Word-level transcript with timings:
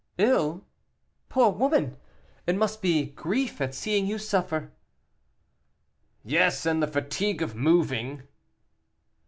"Ill! 0.17 0.65
poor 1.29 1.51
woman! 1.51 1.95
it 2.47 2.55
must 2.55 2.81
be 2.81 3.05
grief 3.05 3.61
at 3.61 3.75
seeing 3.75 4.07
you 4.07 4.17
suffer." 4.17 4.71
"Yes, 6.25 6.65
and 6.65 6.81
the 6.81 6.87
fatigue 6.87 7.43
of 7.43 7.53
moving." 7.53 8.23